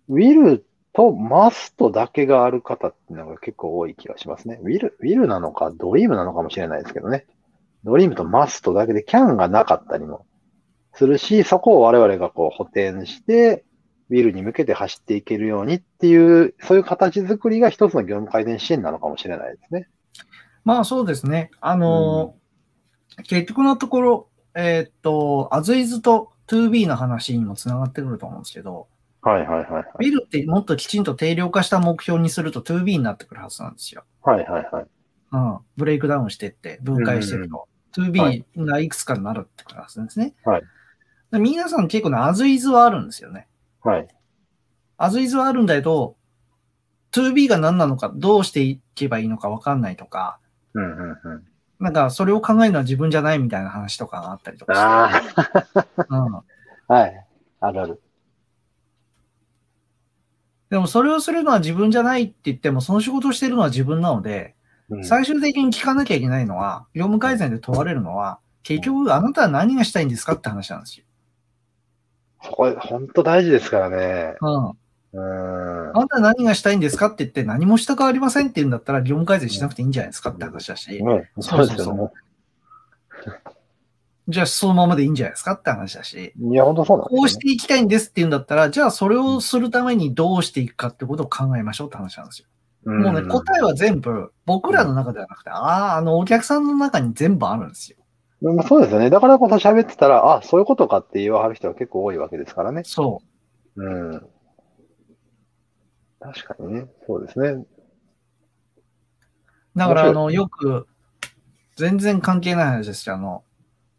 [0.09, 4.59] ウィルとマストだけがある方っていうのが結構多い気がしますね。
[4.63, 7.27] ウィル、ウィルなのか、ドリームなのかもしれないですけどね。
[7.85, 10.27] ドリームとマストだけでキャンがなかったりも
[10.93, 13.65] するし、そこを我々がこう補填して、
[14.11, 19.89] ウィルに向けて走っていけるようにっていう、そういう形作りが一つの業務改善支援なのかもしれないですね。
[20.65, 21.51] まあそうですね。
[21.61, 22.41] あのー
[23.25, 28.89] 結局のところ、えーっと、アズイズと 2B の話にもつながってくると思うんですけど、
[29.23, 29.85] はいはいはいはい。
[29.85, 34.05] ウィルってもっときちんと定量化した目標にすると 2B になってくるはずなんですよ。
[34.23, 34.87] はいはいはい。
[35.33, 35.59] うん。
[35.77, 37.69] ブレイクダウンしてって、分解していくと。
[37.97, 40.35] 2B がいくつかになるってことなんですね。
[40.45, 40.63] はい
[41.31, 43.47] で皆さん結構ね、アズイズはあるんですよね。
[43.83, 44.09] はい。
[44.97, 46.17] アズイズはあるんだけど、
[47.13, 50.41] 2B が何なのか、どうしていけばいいのか分かんないとか、
[50.75, 51.45] うんうんうん。
[51.79, 54.85] なんかそれを考えるのは自分じゃないみたいな話とかがあったりとかして。
[54.85, 56.45] あうんあ、
[56.89, 57.27] はい。
[57.61, 58.03] あるある。
[60.71, 64.55] でもそれをするのは自分じゃないって言っても、その仕事をしてるのは自分なので、
[64.89, 71.05] うん最終的に聞かなきゃいけないのは、業務改善で問われるのは、結局あなたは何がしたいんですかって話なんですよ。
[72.43, 74.35] そこ、本当大事ですからね。
[74.41, 74.71] うん。
[75.13, 75.91] うん。
[75.91, 82.11] あなたは何がしたいんですかって言って何もしたくありませんって言うんだったら業務改善しなくていいんじゃないですかって話だし、ね、そうですよね。
[84.29, 92.47] じゃあそのままでいいんじゃないですかって話だし、いや、本当そうなんですよねこうしていきたいんですって言うんだったら、じゃあそれをするためにどうしていくかってことを考えましょうって話なんですよ。
[92.85, 97.99] もうね、答えは全部僕らの中ではなくて、ああ、あのお客さんの中に全部あるんですよ。
[98.41, 99.11] でもそうですよね。
[99.11, 102.83] だからこそ喋ってたら、あ、そういうことかって言わはる人は結構多いわけですからね。
[102.85, 103.21] そ
[103.77, 104.27] うん。
[106.21, 106.87] 確かにね。
[107.07, 107.49] そうですね。
[107.49, 107.67] う。
[109.77, 110.87] だから、あの、よく、
[111.77, 113.45] 全然関係ない話ですけど、あの、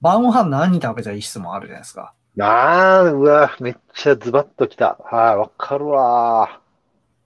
[0.01, 2.13] 晩ご飯何食べたい質問あるじゃないですか。
[2.39, 4.97] ああ、うわ、めっちゃズバッときた。
[5.03, 6.61] はい、わかるわ。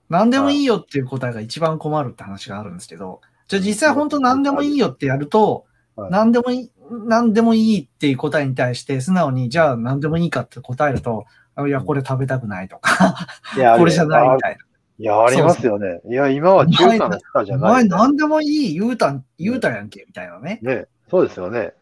[0.08, 5.64] 何でもいいよっていう答えが一番困るって話があるんですけど、じゃあ実際本当何でもいいよってやると、
[5.96, 6.70] はい何でもいい、
[7.06, 14.58] 何でもいいっていう答えに対して素直に、じゃあ何でもいいかって答えると、あいや、これ食べたくないとか、いや、これじゃないみあたい
[14.98, 16.00] いや、ありますよね。
[16.06, 17.70] いや、今は中華の人じゃな。
[17.70, 18.00] お前ない。
[18.00, 20.58] 何でもいい言うたん、言うたやんけ、みたいなね。
[20.62, 21.72] ね、そうですよね。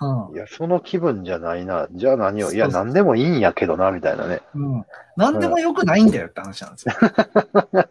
[0.00, 1.88] うんいや、その気分じゃないな。
[1.92, 4.40] じゃあ何を、いや、そうそう何でもいいんやけどな、みたいなね。
[4.54, 4.84] うん。
[5.16, 6.94] 何でもよくないんだよって話なんですよ。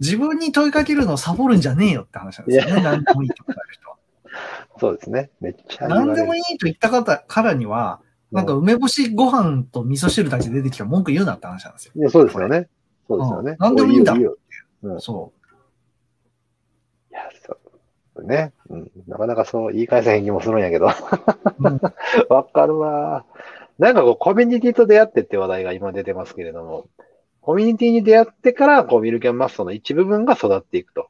[0.00, 2.82] 自分に問いかけるのをサボるんじゃねえよって話なんですよね。
[2.82, 3.96] 何でもいいって答える人は。
[4.78, 5.30] そうですね。
[5.40, 5.88] めっちゃ。
[5.88, 8.00] 何でもいいと言った方からには、
[8.32, 11.92] なんか梅干しご飯と味噌汁だけ出てきたら文句言うなって話なんですよ。
[11.96, 12.68] いや、そうですよね。
[13.08, 13.56] そうですよねうん。
[13.58, 14.36] 何でもいいんだおよ
[14.82, 15.39] いよそいや、
[18.24, 18.52] ね。
[18.68, 18.90] うん。
[19.06, 20.86] なかなかそう言い返せへん気もするんやけど。
[22.28, 23.24] わかるわ。
[23.78, 26.88] なんかこう、コミュニティと出会ってって話題が今出てますけれども、
[27.40, 31.08] コミュニティに出会ってから、こう、ミルキャンマストの一部分が育っていくと。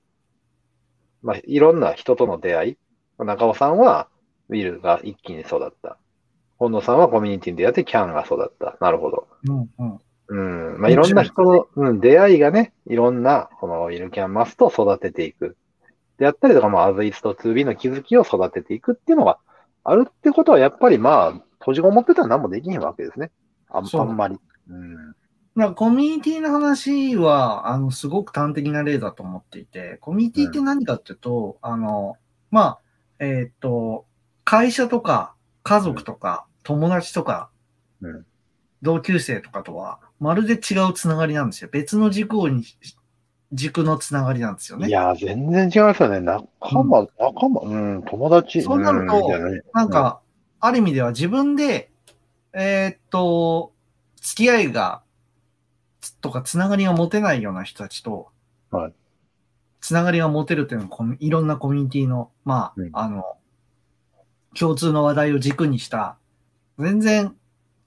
[1.23, 2.77] まあ、いろんな人との出会い。
[3.18, 4.09] 中尾さんは、
[4.49, 5.99] ウィルが一気に育った。
[6.59, 8.77] 本野さんはコミュニティに出会ってキャンが育った。
[8.81, 9.29] なるほど。
[9.49, 10.81] うんうんうん。
[10.81, 15.57] まあ、いろんな人の、うん、出会いがね、いろんな、このウィルキャンマストを育てていく。
[16.20, 19.38] であったりとか、まあ、アズイスと 2B の気づきを育てていくっていうのが
[19.85, 23.30] あるってことは、やっぱりまあ、閉じこもってたら何もできへんわけですね。
[23.70, 24.38] ああんまり。
[24.68, 24.96] うん。
[24.96, 25.14] だか
[25.56, 32.16] らコミュニティの話は、あの、すごく端的な例だと思っていて、コミュニティって何かっていうと、あの、
[32.50, 32.80] まあ、
[33.18, 34.04] えーっと、
[34.44, 37.50] 会社とか、家族とか、友達とか、
[38.02, 38.26] うん
[38.83, 41.68] 同級生とかとは、まるで違うつながりなんですよ。
[41.70, 42.64] 別の軸をに、
[43.52, 44.88] 軸のつながりなんですよね。
[44.88, 46.20] いや、全然違いますよね。
[46.20, 46.48] 仲
[46.84, 48.62] 間、仲間、うん、友達。
[48.62, 50.20] そうなるとんみたいなんか、
[50.60, 51.90] ある意味では自分で、
[52.52, 53.72] えーっと、
[54.20, 55.02] 付き合いが、
[56.00, 58.28] つとかつながりが持てないような人たちと、
[58.70, 58.92] はい
[59.80, 63.24] つながりが持てるというのはいろんなコミュニティの、まあ、うんあの、
[64.58, 66.16] 共通の話題を軸にした、
[66.78, 67.34] 全然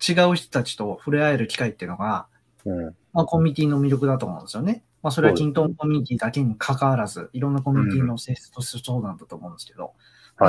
[0.06, 2.28] 違う人たちと触れ合える機会っていうのが、
[2.65, 2.95] うん。
[3.13, 4.84] まあ、コミュニティの魅力だと思うんですよね。
[5.04, 9.94] まあ、それはそうですキントンコミュニティだけに関わらず、いろんなコミュニティの性質としてそうなんだと思うんですけど、はい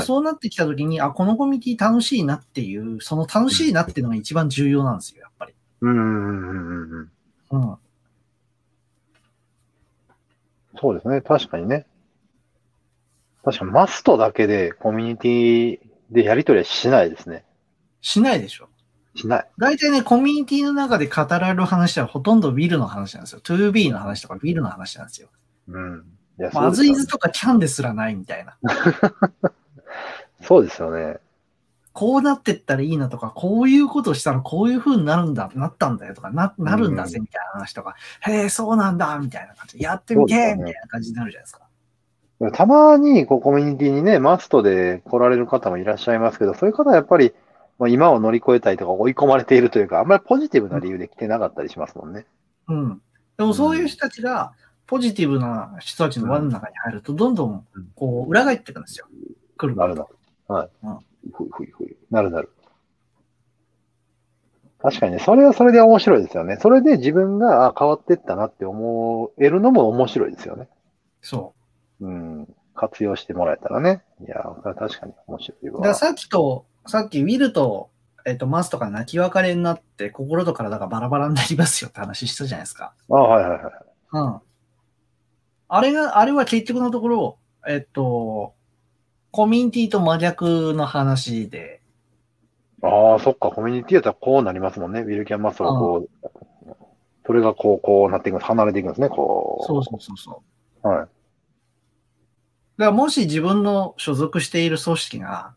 [0.00, 5.54] そうなってきたときに、あ、このコミュニティ楽しいなっていう、その楽しいなっていうのが一番重要なんですよ、やっぱり。
[5.82, 7.00] うん。
[7.00, 7.76] うん。
[10.80, 11.20] そうですね。
[11.20, 11.86] 確かにね。
[13.44, 15.78] 確かにマストだけでコミュニティ
[16.10, 17.44] でやり取りはしないですね。
[18.00, 18.68] しないでしょ。
[19.14, 19.46] しない。
[19.58, 23.40] 大体ね、コミュニティの中で語られる話はほとんどウィルの話なんですよ。
[23.40, 25.28] 2B の話とかウィルの話なんですよ。
[25.68, 26.04] うん。
[26.38, 28.56] いや、まあ、アズイそうですよねズとかキャンですらないみたいな。
[30.42, 31.18] そうですよね。
[31.92, 41.60] こうなってったらいいなとか、こういうことしたらこういう風になるんだ、なったんだよとか、な、なるんだぜみたいな話とか、へえ、そうなんだ、みたいな感じで、やってみてみたいな感じになるじゃないですか。
[42.52, 47.32] たまにこうコミュニティにね、マストで来られる方もいらっしゃいますけど、そういう方はやっぱり、
[47.78, 52.26] まあ、今を乗り越えたいとか追い込まれているというか、あんまりポジティブな理由で来てなかったりしますもんね。
[52.68, 53.02] うん。
[53.36, 54.52] でもそういう人たちが、
[54.86, 59.06] ポジティブな人たちの輪の中に入ると、どんどん、こう、裏返っていくんですよ。
[59.56, 60.08] 来るなるなる。
[60.46, 60.70] はい。
[60.84, 60.98] うん
[61.32, 61.96] ふいふいふい。
[62.10, 62.50] なるなる。
[64.80, 66.58] 確かにね、それはそれで面白いですよね。
[66.60, 70.68] それで自分があ変わってったなって思えるのも面白いですよね。
[71.22, 71.54] そ
[72.00, 72.54] うん。
[72.74, 74.02] 活用してもらえたらね。
[74.20, 75.76] いや、それは確かに面白いわ。
[75.76, 77.90] だからさっきと、さっきウィルと、
[78.26, 82.94] えっと、マスとか泣き別れになって、心と体がバラバラになりますよって話したじゃないですか。
[83.10, 83.72] あはいはいはい。
[84.12, 84.40] うん。
[85.68, 88.54] あれが、あれは結局のところ、えっと、
[89.30, 91.80] コミュニティと真逆の話で、
[92.82, 95.00] ああ、そっか、コミュニティやったらこうなりますもんね。
[95.00, 96.28] ウィルキャンマスがこう、
[97.26, 98.48] それがこう、こうなっていくんです。
[98.48, 99.66] 離れていくんですね、こう。
[99.66, 100.42] そうそうそうそ
[100.84, 100.88] う。
[100.88, 100.98] はい。
[100.98, 101.10] だか
[102.76, 105.54] らもし自分の所属している組織が、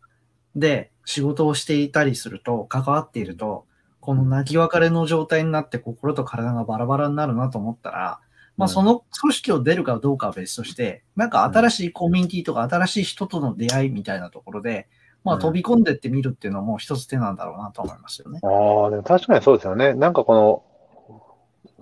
[0.58, 3.66] で、仕事をしていたりすると、関わっていると、
[4.02, 8.20] この泣き別れの状態になって心と体がバラバラになるなと思ったら、
[8.58, 14.88] まあうんその組織を出るかどうかは別として、なんか新しいコミュニティとか新しい人との出会いみたいなところで、
[15.24, 18.40] まあうん飛び込んでってみるっていうのも一つ手なんだろうなと思いますよね。
[18.44, 19.94] ああ、でも確かにそうですよね。
[19.94, 20.64] なんかこの、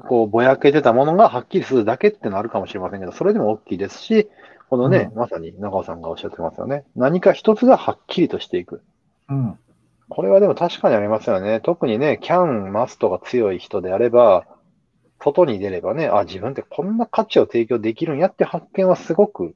[0.08, 4.30] こう、ぼやけてたものがはっきりするだけってのあるかもしれませんけど、それでも大きいですし、
[4.70, 6.86] このね、うまさに中尾さんがおっしゃってますよね。
[6.96, 8.82] 何か一つがはっきりとしていく。
[9.30, 9.60] うん。
[10.10, 11.60] これはでも確かにありますよね。
[11.62, 14.46] 特にね、キャン、マストが強い人であれば、
[15.20, 19.56] 外に出ればね、あ、自分ってこんな価値を提供できるんやって発見はすごく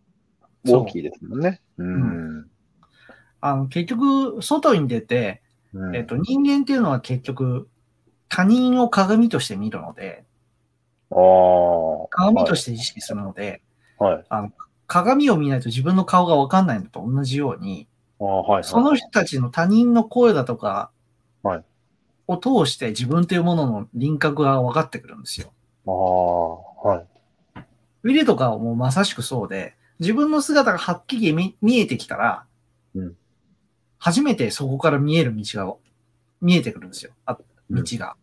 [0.68, 1.62] 大きいですもんね。
[1.78, 2.48] うん。
[3.42, 5.42] あの、結局、外に出て、
[5.74, 7.68] うんえっと、人間っていうのは結局、
[8.28, 10.24] 他人を鏡として見るので、
[11.12, 12.08] ああ。
[12.10, 13.62] 鏡として意識するので、
[13.98, 14.26] はい。
[14.90, 17.88] 鏡を見ないと自分の顔がわかんないのと同じように、
[18.20, 18.64] ああ、はい。
[18.64, 20.92] その人たちの他人の声だとか
[21.44, 21.64] はい
[22.28, 25.52] を通して自分というものの輪郭が分かってくるんですよ。
[25.88, 27.06] ああ、はい。
[28.04, 32.46] ウィルとかはもうまさしくそうで、自分の姿がはっきり見見えてきたら、
[32.96, 33.16] うん
[34.02, 35.76] 初めてそこから見える道が
[36.42, 37.12] 見えてくるんですよ。
[37.26, 37.38] あ
[37.70, 38.16] 道が。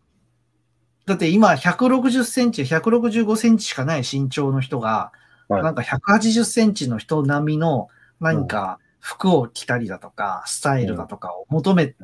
[1.05, 5.11] だって今160センチ、165センチしかない身長の人が、
[5.49, 7.87] はいなんか180センチの人並みの
[8.19, 11.95] 何か服を着たりだとか、スタイルだとかを求めて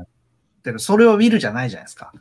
[0.66, 0.80] る。
[0.80, 2.14] それはウィルじゃないじゃないですか。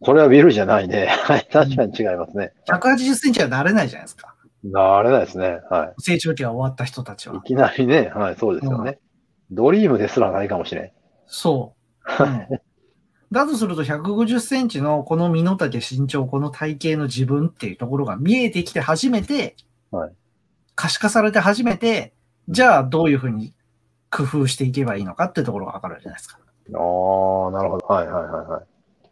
[0.00, 1.06] これはビルじゃないね。
[1.06, 1.48] はい。
[1.50, 2.52] 確かに違いますね。
[2.66, 4.34] 180センチはなれないじゃないですか。
[4.64, 5.60] なれないですね。
[5.70, 7.30] は成長期が終わった人たちい。
[7.30, 7.42] いは。
[7.42, 8.98] きなりね、はい、そうですよね。
[9.52, 10.90] ドリームですらないかもしれん。
[11.26, 11.76] そ
[12.18, 12.24] う。
[12.24, 12.60] うん
[13.32, 19.56] だとすると150センチのこの身の丈身長、この体型の自分っていうところが見えてきて初めて、
[19.92, 20.12] はい
[20.74, 22.14] 可視化されて初めて、
[22.48, 23.54] じゃあどういうふうに
[24.10, 26.38] 工夫していけばいいのかっていうところがわかるじゃないですか。
[26.38, 27.86] ああ、なるほど。
[27.86, 29.08] はいはいはいはい。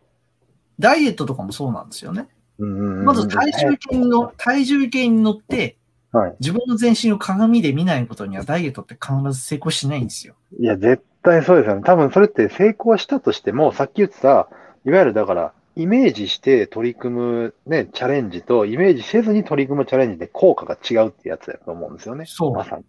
[0.79, 2.29] ダイエットとかもそうなんですよね。
[2.59, 5.77] まず体重計に乗、体重計に乗って、
[6.12, 6.37] はい。
[6.40, 10.35] 自分の全身を鏡で見ないことにはダイエットって必ず成功しないんですよ。
[10.59, 11.83] いや、絶対そうですよね。
[11.85, 14.49] 多分それって成功したとしても、さっき言ってた、
[14.85, 22.27] いわゆるだから、イメージして取り組むね、チャレンジと、イメージせずに取り組むチャレンジで効果が違うってやつだと思うんですよね。
[22.27, 22.85] そうまさに。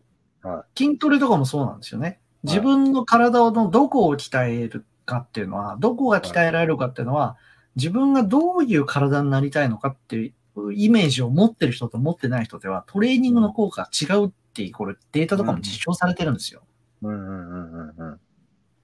[0.77, 2.19] 筋トレとかもそうなんですよね。
[2.43, 7.38] 自分の体のどこを鍛えるかっていうのは、どこが鍛えられるかっていうのは、
[7.77, 16.63] 自分がどういう体になりたいのかっていうイメージを持ってる人と持ってない人では、トレーニングの効果が違うっていう、これデータとかも実証されてるんですよ。
[17.04, 18.19] うんうんうんうんうん。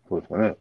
[0.07, 0.55] そうですよね。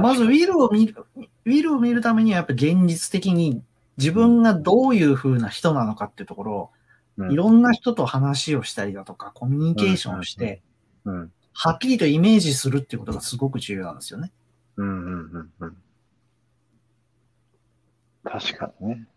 [0.00, 3.62] まずウィルを見る、ウィルを見るためにはやっぱ現実的に
[3.96, 6.70] 自分がどういう風な人なのかっていうところを、
[7.18, 10.62] ううんいろんな人と話をしたりだとか、コミュニケーションをして、
[11.06, 11.32] うん。
[11.54, 14.32] はっきりとイメージするっていうことがすごく重要なんですよね。
[14.76, 15.76] うんうんうんうん。
[18.22, 19.08] 確かにね。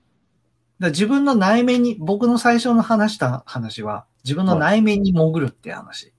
[0.79, 6.13] だ自分の内面に、僕の最初の話した話は、自分の内面に潜るって話。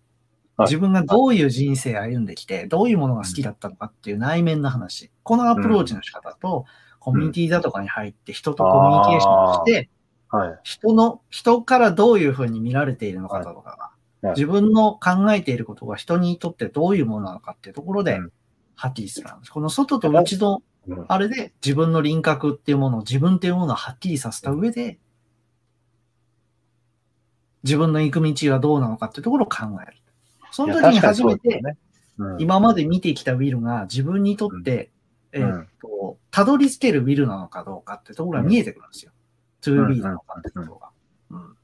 [0.61, 5.11] はい自分がどういう人生を歩んできて、どういうものが好きだったのかっていう内面の話。
[5.23, 6.65] このアプローチの仕方と、
[6.99, 9.89] コミュニティだとかに入って人とコミュニケーションをして、
[10.29, 10.61] はい。
[10.63, 18.33] 人の、人からどういうふうに見られているのかだとか、はい自分の考えていることが人にとってどういうものなのかっていうところでうん、
[18.77, 19.51] はっきりするんです。
[19.51, 24.99] この外と内のうんあれで自分の輪郭っていうものを自分っていうものをはっきりさせた上で、
[27.63, 29.97] 自分の行く道がどうなのかっていうところを考える。
[30.53, 31.77] その時に初めて、ね、
[32.19, 34.91] うん今まで見てきたウィルが自分にとって、
[35.33, 39.13] うんえーっと、たどり着けるウィルなのかどうかってところが見えてくるんですよ。
[39.63, 40.89] to be なのかってところが。
[41.31, 41.57] うん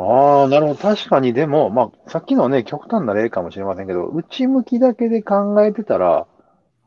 [0.00, 0.76] ああ、なるほど。
[0.76, 6.28] 確かに、でも、まあ、さっきのね、極端な例かもしれませんけど、内向きだけで考えてたら、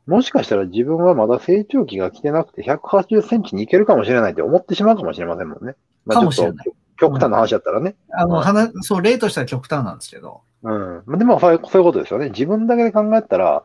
[0.07, 5.75] もしかしたら自分はまだ成長期が来てなくて、180センチにいけるかもしれないって思ってしまうかもしれませんもんね。
[6.05, 6.67] まあかもしれない
[7.01, 7.95] 極端な話だったらね。
[8.11, 11.03] あの、はい話、そう、例としては極端なんですけど、うん。
[11.07, 12.29] まあでもそういう、ことですよね。
[12.29, 13.63] 自分だけで考えたら、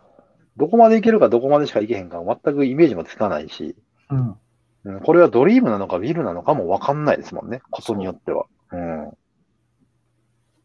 [0.56, 3.76] どこまでいけるかどこまでしかいけへんか全くイメージもつかないし、
[4.10, 4.36] うん。
[4.84, 7.60] うん、これはドリームなのかビルなのかもわかんないですもんね。
[7.70, 8.46] ことによっては。
[8.72, 9.10] うん。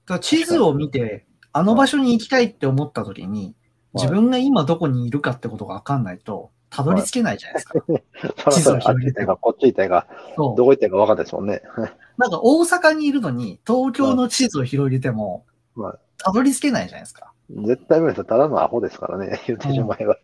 [0.05, 3.55] だ地図を見て、あの場所に行きたいって思った時に、はい
[3.93, 7.79] 自分が今どこにいるかってことがわかんないと、たどり着けないじゃないですか。
[8.37, 11.61] そらそらあっち行ったか、こっち行ったか、そうどこ行ったか分かんないですもんね。
[12.17, 15.45] なんか大阪にいるのに、東京の地図を広げても
[15.75, 17.31] はい、たどり着けないじゃないですか。
[17.49, 18.23] 絶対無理ですよ。
[18.25, 20.17] ただのアホですからね、 言ってしまえば。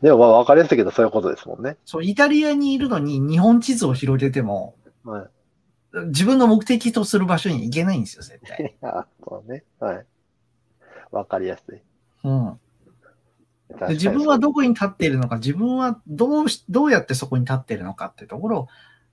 [0.00, 1.76] でもまあ分かりやすいけど、そういうことですもんね。
[1.84, 5.28] そう、イタリアにいるのに日本地図を広げても、はい。
[6.08, 8.76] 自分の目的とする場所に行けないんですよ、絶対。
[8.82, 9.64] あ、そうね。
[9.80, 10.06] はい。
[11.10, 11.80] 分かりやすい。
[12.24, 12.60] うん。
[13.90, 18.68] 自分はどこに立っているのか、自分はどうし、どうやってそこに立っているのかっていうところを、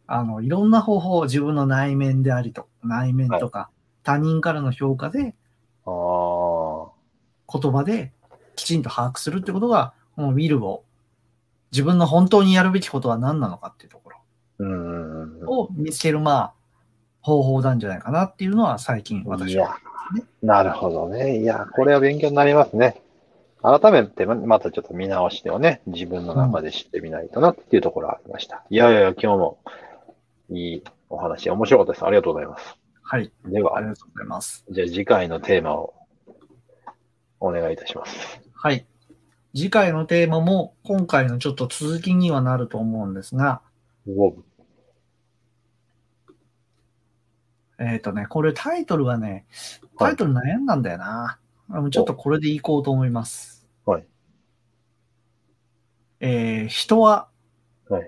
[0.06, 3.70] あの、いろんな方法、自分の内面でありと、内面とか、
[4.04, 5.36] 他人からの評価で。
[5.86, 8.14] 言葉で
[8.56, 10.84] きちんと把握するってことが、もうウィルを、
[11.72, 14.18] 自分の本当にやるべきことは何なのかっていうところ
[15.48, 16.54] を見つける、まあ、
[17.22, 19.78] 方法なんじゃないかなっていうのは最近私は
[20.16, 21.40] や。、なるほどね。
[21.40, 23.02] いや、これは勉強になりますね。
[23.64, 28.66] 改めて、ままたちょっと見直してをね、自分の中で知ってみないとなっていうところがありました。
[28.70, 29.60] いやいやいや、今日も
[30.50, 32.06] いいお話、面白かったです。
[32.06, 32.78] ありがとうございます。
[33.02, 33.32] はい。
[33.46, 34.66] ではあ、りがとうございます。
[34.70, 35.94] じゃあ次回のテーマを
[37.40, 38.42] お願いいたします。
[38.54, 38.86] はい。
[39.56, 43.62] 次回のテーマも今回のちょっと続きにはなると思うんですが、
[47.80, 49.46] えっ、とね、これタイトルがね、
[49.98, 51.40] タイトル悩んだんだよな。
[51.70, 53.53] あのちょっとこれでいこうと思います。
[56.24, 56.32] はい。
[56.32, 57.28] えー人は、
[57.90, 58.08] はい。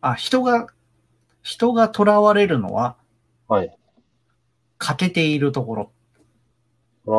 [0.00, 0.68] あ、人が、
[1.42, 2.96] 人が囚われるのは
[3.48, 3.76] はい。
[4.78, 5.92] 欠けているところ。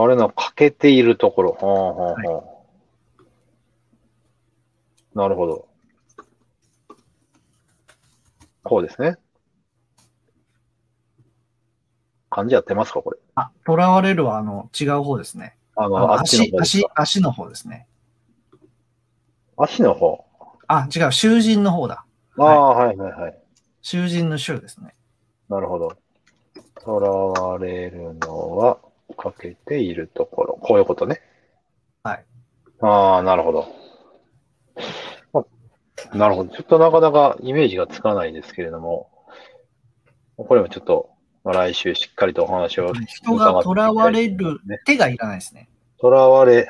[0.04, 1.58] あれの欠けているところ。
[1.60, 2.38] ほうほうほ
[5.16, 5.68] うなるほど。
[8.64, 9.18] こうですね。
[12.30, 13.18] 漢字やってますかこれ。
[13.36, 15.58] あ、囚われるはあの違う方ですね。
[15.76, 17.88] ああの、のあの足、足足の方ですね。
[19.64, 20.26] 足の方。
[20.68, 22.06] あ、違う、囚人の方だ。
[22.38, 23.38] ああ、はいはいはい。
[23.82, 24.96] 囚人の囚ですね。
[25.50, 25.94] なるほど。
[26.80, 28.80] 囚われるのは
[29.18, 30.54] 欠けているところ。
[30.62, 31.22] こういうことね。
[32.04, 32.26] はい。
[32.82, 33.68] ああ、なるほど。
[35.34, 36.50] あなるほど。
[36.50, 39.10] ちょっとなかなかイメージがつかないですけれども、
[40.38, 41.10] これもちょっと、
[41.44, 44.80] まあ来週しっかりとお話を人が囚われるね。
[44.86, 45.70] 手がいらないですね。
[46.00, 46.68] 囚われ、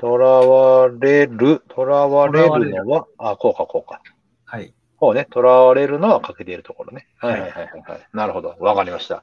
[0.00, 4.00] 囚われる、囚われるのは、あ、こうか、こうか。
[4.44, 4.72] はい。
[4.96, 7.06] こうね、囚われるのは欠けているところね。
[7.18, 8.08] ははいいはいはいはい、はい。
[8.12, 8.56] なるほど。
[8.60, 9.22] わかりました。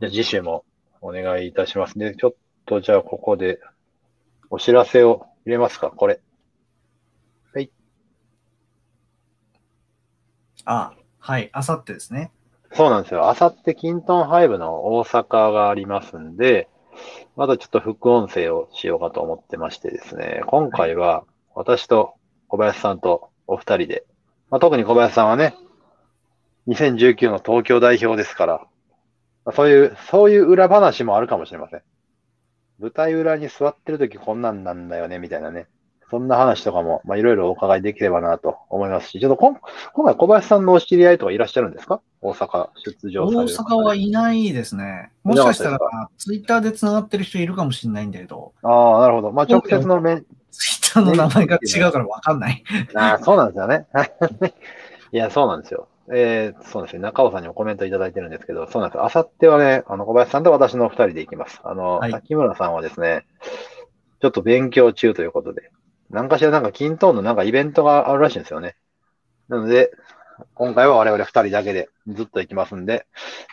[0.00, 0.64] じゃあ次週も
[1.00, 1.98] お願いいたします。
[1.98, 2.34] で、ちょっ
[2.66, 3.60] とじゃあここで
[4.50, 6.20] お知らせを入れますか、これ。
[10.64, 11.50] あ、はい。
[11.52, 12.30] あさってですね。
[12.72, 13.28] そうなんですよ。
[13.28, 16.68] あさってキントンハイブの大阪がありますんで、
[17.36, 21.24] まだちょっと副音声をしようかと思ってましてですね、今回は
[21.54, 22.14] 私と
[22.48, 24.04] 小林さんとお二人で、
[24.50, 25.54] まあ、特に小林さんはね、
[26.68, 28.66] 2019の東京代表ですから、
[29.44, 31.82] まあそういう、そういう裏話もあるかもしれません。
[32.78, 35.68] 舞台裏に座ってるときこんなんなんだよね、みたいなね。
[36.10, 39.60] そんな話とかも、まあ、いろいろお伺いできればなと思いますし、ちょっと今
[39.94, 42.00] 今回小林さんのお知り合いとかいらっしゃるんですか？
[42.22, 45.10] 大阪出場大される方で阪はいないですね。
[45.22, 45.78] もしかしたら、
[46.18, 49.32] ツイッターで繋がってる人いるかもしれないんだけど、ああ、なるほど。
[49.32, 52.62] まあ、直接の面、ツイッターの名前が違うからわかんない。
[52.94, 53.86] ああ、そうなんですよね。
[55.12, 55.88] いや、そうなんですよ。
[56.12, 56.98] えー、そうですね。
[57.02, 59.04] 中尾さんにもコメントいただいてるんですけど、そうなんですよ。
[59.04, 61.60] あさってはね、あの、小林さんと私の二人で行きます。
[61.62, 63.24] あの、はい滝村さんはですね、
[64.20, 65.70] ちょっと勉強中ということで、
[66.10, 68.76] 何かしらなんか、均等のなんかイベントがあるらしいんですよね。
[69.48, 69.90] なので、
[70.54, 73.06] 今回は我々二人だけでずっと行きますんで、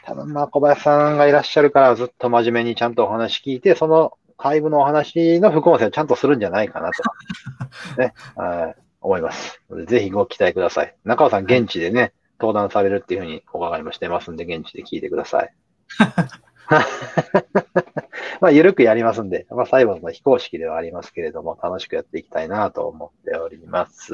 [0.03, 7.03] 多分まあ小林さんがいらっしゃるからずっと真面目にちゃんとお話聞いて、その外部のお話の副音声をちゃんとするんじゃないかなと、
[7.99, 9.62] ね、はい思います。
[9.86, 10.95] ぜひご期待ください。
[11.03, 15.53] 中尾さん現地でね、登壇されるっていうふうにお伺いもしてますんで、現地で聞いてください。
[18.41, 24.13] まあ、ゆるくやりますんで、まあ、最後の非公式ではありますけれども、楽しくやっていきたいなと思っております。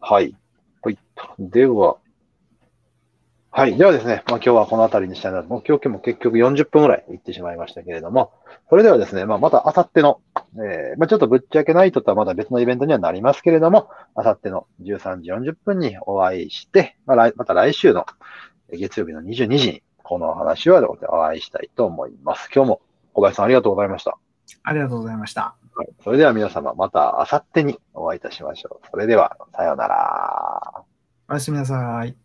[0.00, 0.34] はい。
[0.82, 0.98] はい。
[1.38, 1.96] では、
[3.52, 3.76] はい。
[3.76, 5.48] ではですね、まあ、今日はこの辺りにしたいなと。
[5.48, 8.32] もう今日も結局40分ぐらい行ってしまいましたけれども、
[8.68, 10.20] それではですね、まあ、また明後日の、
[10.54, 18.06] えーまあ、ちょっとぶっちゃけナイトとはまた別のイベントにはなりますけれども、明後日の13時40分にお会いして、まあ、来また来週の
[18.72, 22.48] 月曜日の22時にこのお話はお会いしたいと思います。
[22.54, 22.80] 今日も
[23.12, 24.18] 小林さんありがとうございました。
[24.62, 25.54] ありがとうございました。
[25.74, 28.86] はい、それでは皆様また明後日にお会いいたしましょう。
[28.90, 30.84] それでは、さようなら。
[31.28, 32.16] おやすみなさい。